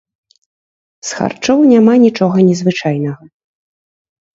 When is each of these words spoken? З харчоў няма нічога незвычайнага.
З 1.11 1.21
харчоў 1.21 1.59
няма 1.75 1.93
нічога 2.07 2.37
незвычайнага. 2.51 3.23